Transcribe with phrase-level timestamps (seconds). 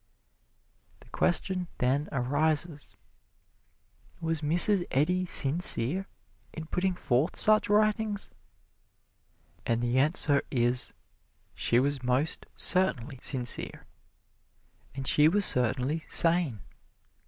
[1.01, 2.95] The question then arises,
[4.19, 4.83] "Was Mrs.
[4.89, 6.07] Eddy sincere
[6.53, 8.31] in putting forth such writings?"
[9.63, 10.93] And the answer is,
[11.53, 13.85] she was most certainly sincere,
[14.95, 16.61] and she was certainly sane.